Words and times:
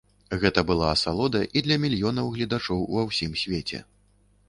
Гэта 0.43 0.63
была 0.69 0.87
асалода 0.93 1.43
і 1.57 1.63
для 1.67 1.79
мільёнаў 1.85 2.35
гледачоў 2.39 2.85
ва 2.97 3.01
ўсім 3.11 3.41
свеце. 3.47 3.79